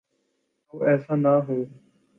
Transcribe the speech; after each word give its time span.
تو 0.67 0.75
ایسا 0.87 1.13
نہ 1.23 1.33
ہو۔ 1.45 1.57